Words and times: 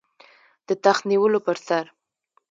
د 0.67 0.69
تخت 0.83 1.01
نیولو 1.09 1.39
پر 1.45 1.57
سر. 1.67 1.85